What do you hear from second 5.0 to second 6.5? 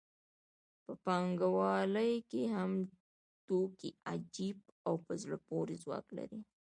په زړه پورې ځواک لري